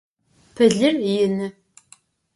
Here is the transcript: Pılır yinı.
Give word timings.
Pılır 0.55 0.93
yinı. 0.93 1.53